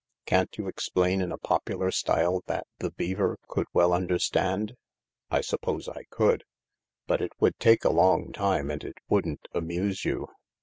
[0.25, 4.75] "Can't you explain in a popular style that the beaver could well understand?""
[5.29, 6.43] I suppose I could.
[7.05, 10.29] But it would take a long time and it wouldn't amuse you.